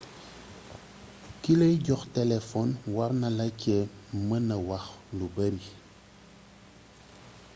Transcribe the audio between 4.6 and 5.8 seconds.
wax lu bari